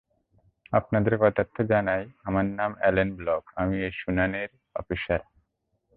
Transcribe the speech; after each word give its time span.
আপনাদের 0.73 1.13
জ্ঞাতার্থে 1.17 1.63
জানাই, 1.65 2.03
আমার 2.23 2.45
নাম 2.59 2.71
এলেন 2.81 3.09
ব্লক, 3.15 3.43
আমি 3.55 3.75
এই 3.85 3.93
শুনানির 3.95 4.49
শুনানি 4.49 4.51
অফিসার। 4.75 5.21